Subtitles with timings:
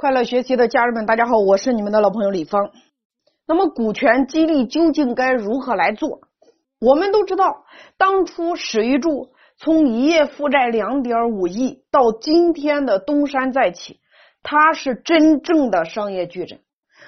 [0.00, 2.70] 快乐学习的家人们，大家好，我是你们的老朋友李芳。
[3.48, 6.20] 那么，股权激励究竟该如何来做？
[6.80, 7.64] 我们都知道，
[7.96, 13.98] 当初史玉柱从一夜负债两点五亿到今天的东山再起，
[14.44, 16.60] 他是真正的商业巨人。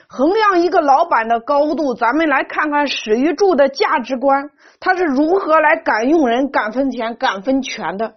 [0.08, 4.50] 衡量一个老板的高度，咱们来看看史玉柱的价值观，
[4.80, 8.14] 他是如何来敢用人、敢分钱、敢分权的。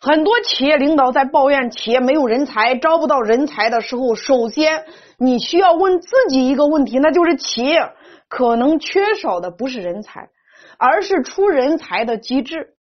[0.00, 4.86] 很多企业领导在抱怨企业没有人才、招不到人才的时候，首先
[5.18, 7.92] 你需要问自己一个问题，那就是企业
[8.26, 10.30] 可能缺少的不是人才，
[10.78, 12.76] 而是出人才的机制。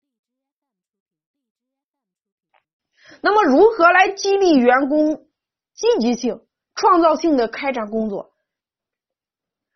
[3.20, 5.26] 那么，如何来激励员工
[5.74, 6.42] 积极性、
[6.76, 8.30] 创造性的开展工作？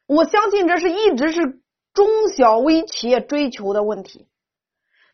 [0.07, 1.61] 我相信这是一直是
[1.93, 4.29] 中小微企业追求的问题。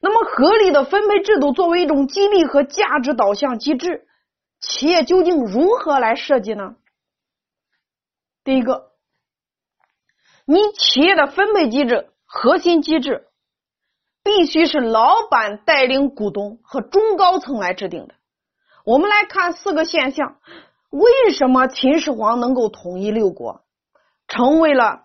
[0.00, 4.06] 那么，合理的分配制度作为一种激励和价值导向机制，
[4.60, 6.76] 企业究竟如何来设计呢？
[8.44, 8.92] 第一个，
[10.46, 13.26] 你企业的分配机制核心机制
[14.22, 18.14] 必须是老板带领股东和中高层来制定的。
[18.84, 20.38] 我们来看四个现象：
[20.90, 23.64] 为什么秦始皇能够统一六国，
[24.28, 25.02] 成为了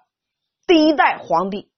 [0.68, 1.73] 第一代皇帝？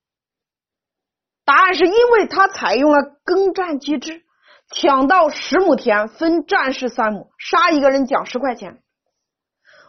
[1.45, 4.23] 答案是因为他采用了耕战机制，
[4.71, 8.79] 抢到十亩田分战士三亩，杀一个人奖十块钱。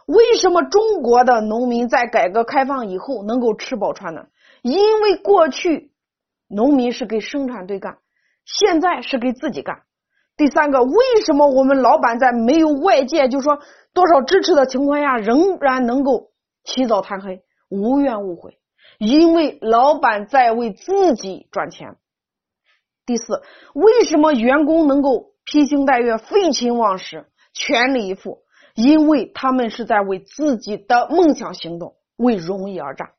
[0.05, 4.29] 为什么中国的农民在改革开放以后能够吃饱穿暖？
[4.61, 5.91] 因为过去
[6.47, 7.97] 农民是给生产队干，
[8.45, 9.81] 现在是给自己干。
[10.37, 13.59] 第三个，为什么我们老板在没有外界就说
[13.93, 16.29] 多少支持的情况下，仍然能够
[16.63, 18.56] 起早贪黑，无怨无悔？
[18.97, 21.97] 因为老板在为自己赚钱。
[23.05, 23.41] 第四，
[23.73, 28.39] 为什么员工能够披星戴月、废寝忘食、全力以赴？
[28.75, 33.11] 因为他们是在为自己的梦想行动，为荣誉而战。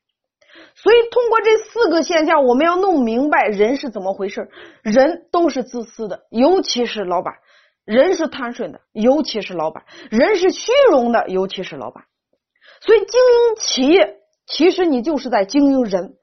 [0.75, 4.51] 所以，通过这四个现象，我们要弄明白人是怎么回事。
[4.83, 7.35] 人都是自私的，尤其是老板；
[7.85, 12.05] 人是贪顺的，尤其是老板；人是虚荣的，尤其是老板。
[12.81, 14.18] 所以，经营企业。
[14.51, 16.17] 其实你就是在经营人，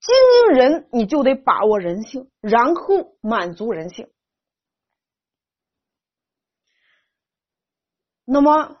[0.00, 0.14] 经
[0.50, 4.10] 营人你就得把握人性，然后满足人性。
[8.24, 8.76] 那么，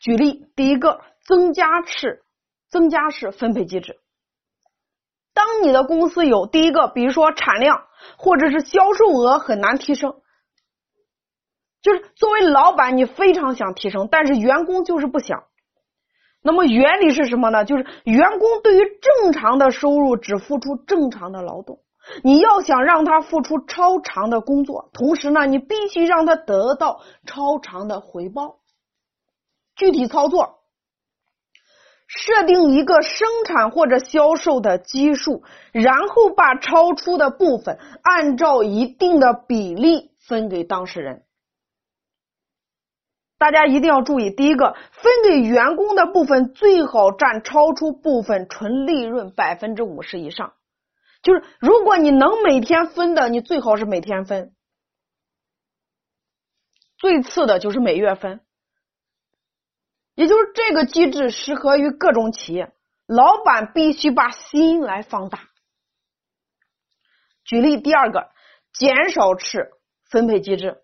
[0.00, 2.24] 举例，第一个，增加式、
[2.68, 4.00] 增加式分配机制。
[5.34, 7.86] 当你的公司有第一个，比如说产量
[8.18, 10.20] 或者是销售额很难提升，
[11.80, 15.44] 就是作为老板你非常想提升，但是员工就是不想。
[16.42, 17.64] 那么原理是什么呢？
[17.64, 21.78] 就是员工对于正常的收入只付出正常的劳动，
[22.24, 28.56] 你要想让他付出超长的工作，同时呢，你必须让他得到超长的回报。
[29.76, 30.58] 具体操作：
[32.08, 41.22] 设定一个生产或者销售的基数，然后把超出的部分按照一定的比例分给当事人。
[43.42, 50.54] 大家一定要注意，第一个，分给员工的部分最好占超出部分纯利润百分之五十以上。
[51.24, 54.54] 就是如果你能每天分的，你最好是每天分。
[56.98, 58.42] 最次的就是每月分。
[60.14, 62.72] 也就是这个机制适合于各种企业，
[63.08, 65.48] 老板必须把心来放大。
[67.44, 68.30] 举例第二个，
[68.72, 69.72] 减少式
[70.08, 70.78] 分配机制。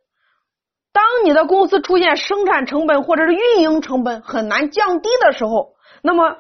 [0.99, 6.39] 当你的公司出现生产成本或者是运营成本很难降低的时候，那么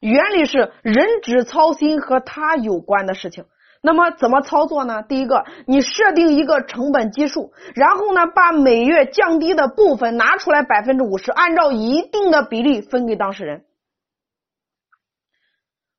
[0.00, 3.44] 原理是人只操心和他有关的事情。
[3.82, 5.02] 那么怎么操作呢？
[5.02, 13.64] 第一个，你设定一个成本基数，然后呢，把每月降低的部分拿出来百分之五十，按照一定的比例分给当事人。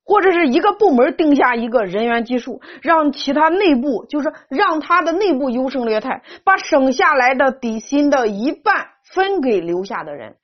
[0.04, 10.38] 或者是一个部门定下一个人员基数，让其他内部就是让他的内部优胜劣汰，把省下来的底薪的一半分给留下的人。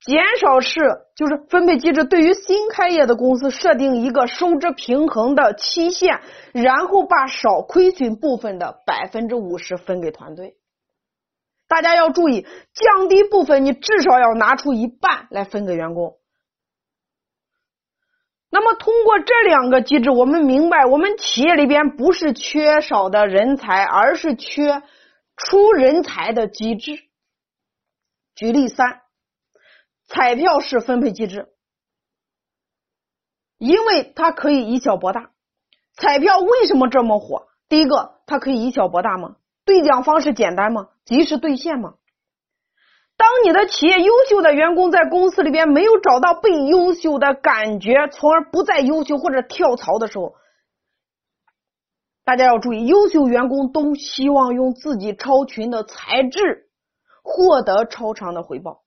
[0.00, 0.80] 减少是
[1.16, 6.20] 就是分配机制，对于新开业的公司设定一个收支平衡的期限，
[6.52, 10.54] 然后把少亏损部分的百分之五十分给团队。
[11.66, 16.14] 大家要注意，降低部分你至少要拿出一半来分给员工。
[18.50, 24.82] 那么，通过这两个机制，我们明白，我们企业里边不是缺少的人才，而是缺
[25.36, 26.98] 出人才的机制。
[28.34, 29.02] 举例三，
[30.06, 31.48] 彩票式分配机制，
[33.58, 35.30] 因为它可以以小博大。
[35.92, 37.48] 彩票为什么这么火？
[37.68, 39.36] 第一个，它可以以小博大吗？
[39.66, 40.88] 兑奖方式简单吗？
[41.04, 41.96] 及时兑现吗？
[43.18, 50.34] 当你的企业优秀的员工在公司里边没有找到被优秀的感觉，从而不再优秀或者跳槽的时候，
[52.24, 56.68] 大家要注意，优秀员工都希望用自己超群的才智
[57.24, 58.82] 获得超长的回报，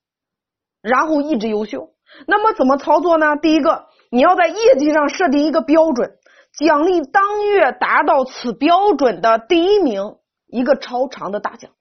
[0.81, 1.89] 然后一直优秀。
[2.25, 3.35] 那么怎么操作呢？
[3.35, 6.17] 第一个，你要在业绩上设定一个标准，
[6.57, 10.15] 奖励当月达到此标准的第一名
[10.47, 11.71] 一个超长的大奖。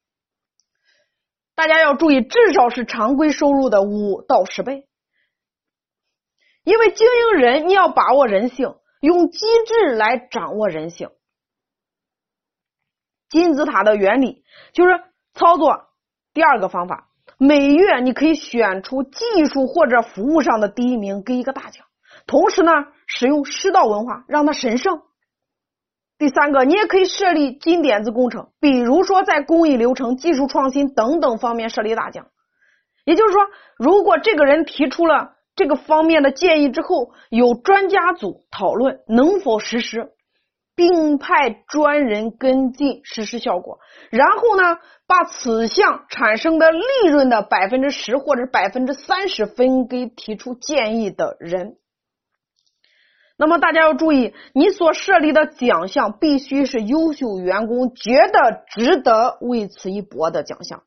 [1.60, 4.88] 大家要注意，至少是常规收入的五到十倍。
[6.64, 11.10] 因为经营人，你要把握人性，用机制来掌握人性。
[13.28, 14.42] 金字塔的原理
[14.72, 15.02] 就是
[15.34, 15.90] 操作
[16.32, 21.84] 第二个方法，每月你可以选出技术或者服务上的第一名，给一个大奖。
[22.26, 22.72] 同时呢，
[23.06, 25.02] 使用师道文化，让它神圣。
[26.20, 32.26] 第三个，你也可以设立金点子工程，比如说在工艺流程、技术创新等等方面设立大奖。
[33.06, 33.40] 也就是说，
[33.78, 40.10] 如果这个人提出了这个方面的建议之后，有专家组讨论能否实施，
[40.76, 43.78] 并派专人跟进实施效果，
[44.10, 44.76] 然后呢，
[45.06, 51.76] 把此项产生的利润的百分之十或者百分之三十分给提出建议的人。
[53.40, 60.84] 那么大家要注意，你所设立的奖项必须是优秀员工觉得值得为此一搏的奖项。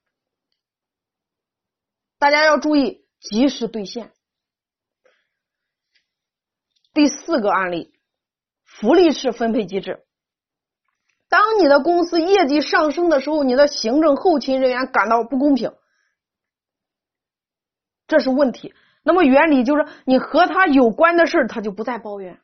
[2.20, 4.12] 大家要注意及时兑现。
[6.94, 7.92] 第四个案例，
[8.64, 10.04] 福利式分配机制。
[11.30, 15.74] 当你的公司业绩上升的时候，你的行政后勤人员感到不公平，
[18.06, 18.76] 这是问题。
[19.02, 22.40] 那么原理就是，你和他有关的事他就不再抱怨。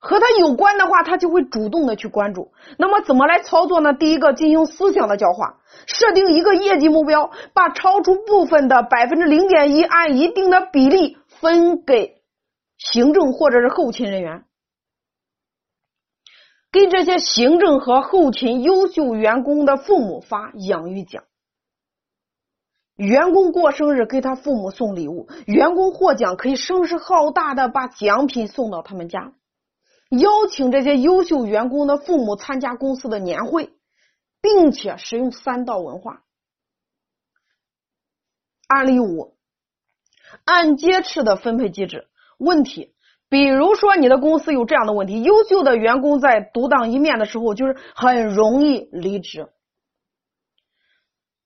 [0.00, 2.52] 和他有关的话，他就会主动的去关注。
[2.78, 3.92] 那么怎么来操作呢？
[3.92, 12.22] 第一个，进行思想的教化，设定一个业绩目标，把超出部分的百分之零点一按一定的比例分给
[12.76, 14.44] 行政或者是后勤人员，
[16.70, 21.24] 给这些行政和后勤优秀员工的父母发养育奖。
[22.94, 29.32] 员工过生日给他父母送礼物，员工获奖可以声势浩大的把奖品送到他们家。
[30.08, 33.70] 邀请这些优秀员工的父母参加公司的年会，
[34.40, 36.22] 并且使用三道文化。
[38.66, 39.36] 案例五：
[40.44, 42.08] 按揭式的分配机制。
[42.38, 42.94] 问题，
[43.28, 49.48] 比如说你的公司有这样的问题：优秀的员工在独当一面的时候，就是很容易离职。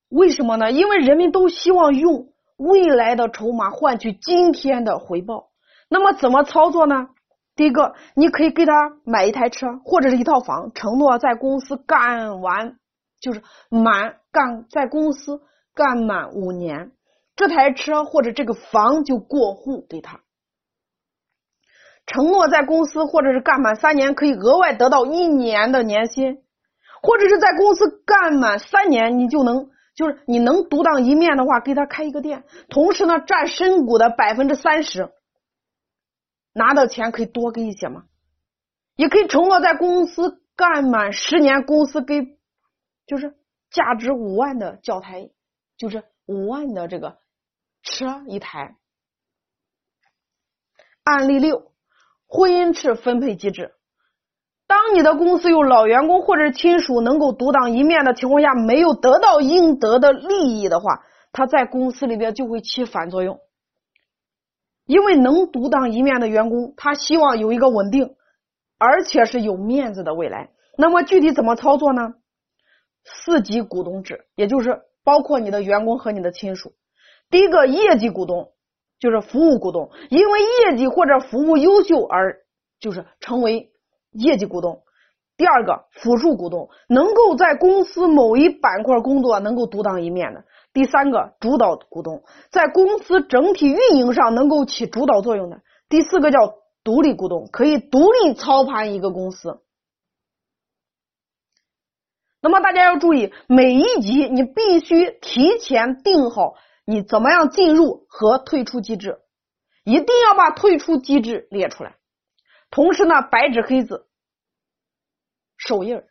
[0.09, 0.71] 为什么呢？
[0.71, 5.51] 因为人们都希望用未来的筹码换取今天的回报。
[5.89, 7.09] 那么怎么操作呢？
[7.55, 8.73] 第一个，你可以给他
[9.05, 12.77] 买一台车或者是一套房，承诺在公司干完
[13.21, 15.43] 就是满干在公司
[15.75, 16.93] 干满五年，
[17.37, 20.21] 这台车或者这个房就过户给他。
[22.07, 26.39] 承诺在公司或者是干满三年，可以额外得到一年的年薪，
[27.03, 35.11] 或者是在公司干满三年，你就能就是你能独当一面的话，给他开一个店，同时呢占身股的百分之三十。
[36.53, 38.05] 拿的钱可以多给一些吗？
[38.97, 42.39] 也可以承诺在公司干满十年，公司给
[43.07, 43.35] 就是
[43.71, 45.31] 价值五万的教材，
[45.79, 47.19] 就是五万的这个
[47.83, 48.77] 车一台。
[51.05, 51.73] 案例六：
[52.27, 53.75] 婚姻制分配机制。
[54.67, 63.41] 当你的公司有老员工或者亲属能够独当一面的情况下，没有得到应得的利益的话，他在公司里边就会起反作用。
[64.87, 68.15] 因为能独当一面的员工，他希望有一个稳定
[68.79, 70.51] 而且是有面子的未来。
[70.77, 72.15] 那么具体怎么操作呢？
[73.05, 76.73] 四级股东制，也就是包括你的员工和你的亲属。
[77.31, 78.53] 第一个业绩股东
[78.99, 82.39] 就是服务股东，因为业绩或者服务优秀而
[82.81, 83.73] 就是成为
[84.13, 84.83] 业绩股东。
[85.43, 90.45] 第二个辅助股东，能够在公司某一板块工作，能够独当一面的。
[90.73, 92.23] 第三个主导股东，
[92.53, 95.57] 在公司整体运营上能够起主导作用的；
[95.89, 99.61] 第四个叫独立股东，可以独立操盘一个公司。
[102.41, 106.55] 那么大家要注意，每一级你必须提前定好
[106.87, 109.19] 你怎么样进入和退出机制，
[109.83, 111.97] 一定要把退出机制列出来。
[112.71, 114.07] 同时呢，白纸黑字，
[115.67, 116.03] 手印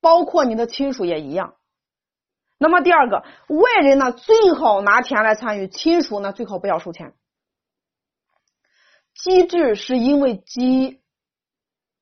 [0.00, 1.56] 包括你的亲属也一样。
[2.58, 7.14] 那么第二个，外人呢最好拿钱来参与，亲属呢最好不要收钱。
[9.14, 11.02] 机制是因为机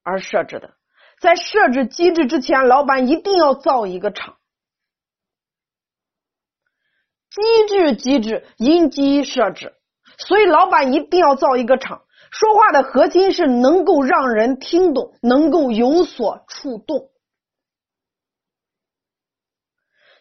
[0.03, 0.75] 而设置的，
[1.21, 4.39] 在设置机制之前，老板一定要造一个厂。
[7.31, 9.75] 机制机制因机设置，
[10.19, 12.05] 所以老板一定要造一个厂。
[12.31, 17.11] 说话的核心是能够让人听懂，能够有所触动。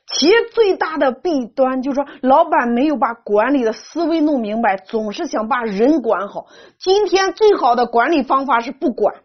[0.07, 6.47] 企业最大的弊端就是说，老板没有把管理的思维弄明白，总是想把人管好。
[6.79, 9.23] 今天最好的管理方法是不管。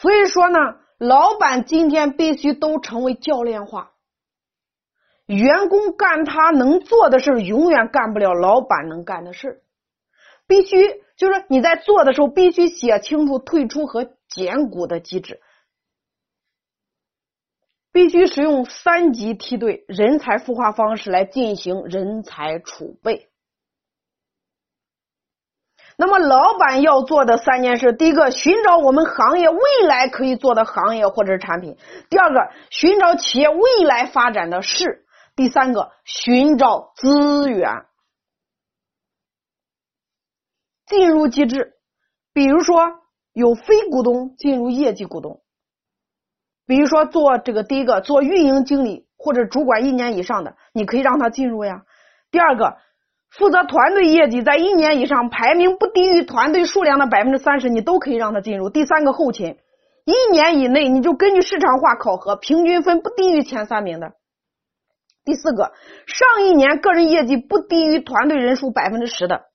[0.00, 0.58] 所以说呢，
[0.98, 3.92] 老板今天必须都成为教练化。
[5.26, 9.62] 员工干他能做的事永远干不了老板能干的事
[10.46, 10.76] 必须
[11.16, 15.40] 就是说你在做的时候，必须写清楚退出和减股的机制，
[17.90, 23.28] 必须使用三级梯队人才孵化方式来进行人才储备。
[25.96, 31.76] 那么，老板要做的三件事：第一个，寻找我们行业未来可以做的行业或者是产品；
[32.10, 35.05] 第二个，寻找企业未来发展的事。
[35.36, 37.84] 第三个，寻找资源，
[40.86, 41.74] 进入机制，
[42.32, 43.00] 比如说
[43.34, 45.42] 有非股东进入业绩股东，
[46.66, 51.84] 比如说做这个第一个做运营经理或者主管一年以上的，你可以让他进入呀。
[52.30, 52.78] 第二个，
[53.28, 58.70] 负责团队业绩在一年以上排名不低于团队数量的百分之三十，你都可以让他进入。
[58.70, 59.58] 第三个，后勤
[60.06, 64.14] 一年以内，你就根据市场化考核，平均分不低于前三名的。
[65.26, 65.72] 第四个，
[66.06, 69.46] 上一年个人业绩不低于团队人数百分之十的。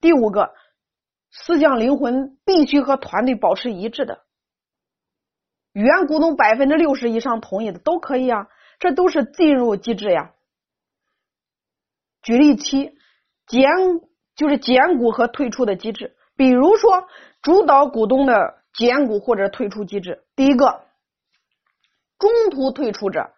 [0.00, 0.54] 第五个，
[1.30, 4.24] 思想灵魂必须和团队保持一致的。
[5.72, 8.46] 原股东百分之六十以上同意的都可以啊，
[8.78, 10.32] 这都是进入机制呀。
[12.22, 12.96] 举例七，
[13.46, 13.68] 减
[14.36, 17.06] 就是减股和退出的机制，比如说
[17.42, 20.24] 主导股东的减股或者退出机制。
[20.34, 20.87] 第一个。
[22.18, 23.30] 中途退出者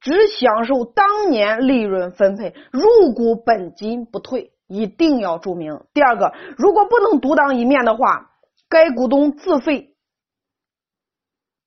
[0.00, 5.84] 只享受当年利润分配，入股本金不退，一定要注明。
[5.92, 8.30] 第二个，如果不能独当一面的话，
[8.68, 9.96] 该股东自费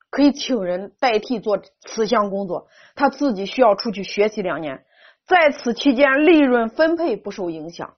[0.10, 4.86] 可以请人代替做此项工作，他自己需要出去学习两年，
[5.28, 7.96] 在此期间利润分配不受影响。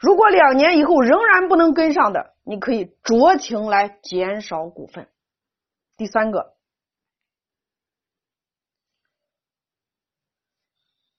[0.00, 5.08] 如果两年以后仍然不能跟上的，你可以酌情来减少股份。
[5.96, 6.57] 第三个。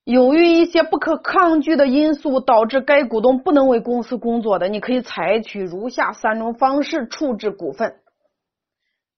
[0.10, 8.00] 由于一些不可抗拒的因素导致该股东不能为公司工作的，你可以采取如下三种方式处置股份。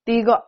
[0.03, 0.43] 第一个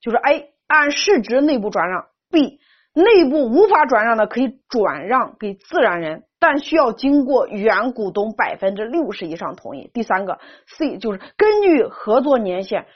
[0.00, 2.58] 就是 A 按市值内部转让，B
[2.92, 9.92] 内部无法转让的可以转让给自然人，但需要经过原股东百分之六十以上同意。
[9.94, 12.86] 第三个 C 就是根据合作年限，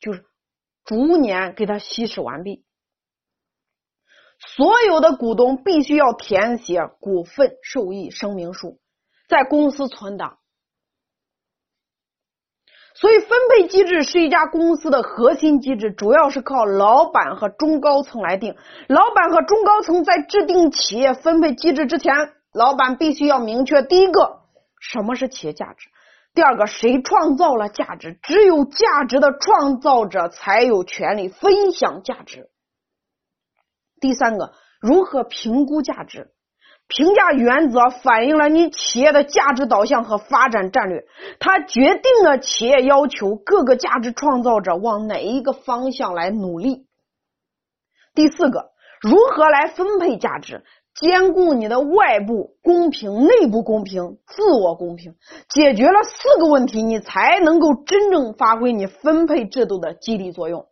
[0.00, 0.24] 就是
[0.84, 2.64] 逐年给他稀释完毕。
[4.46, 8.78] 所有的股东必须要填写股份受益声明书，
[9.28, 10.38] 在公司存档。
[12.94, 18.54] 所以，分配机制是一家公司的核心机制，主要是靠老板和中高层来定。
[18.86, 22.14] 老板和中高层在制定企业分配机制之前，
[22.52, 24.42] 老板必须要明确：第一个，
[24.78, 25.88] 什么是企业价值；
[26.34, 28.18] 第二个，谁创造了价值？
[28.22, 32.50] 只有价值的创造者才有权利分享价值。
[34.02, 36.32] 第三个，如何评估价值？
[36.88, 41.04] 评价原则反映了你企业的价值导向和发展战略，
[41.38, 46.86] 它决定了企业要求各个价值创造者往哪一个方向来努力。
[48.14, 50.64] 第四个，如何来分配价值？
[50.94, 55.14] 兼顾你的外部公平、内部公平、自我公平，
[55.48, 60.66] 解决了四个问题，你才能够真正发挥你分配制度的激励作用。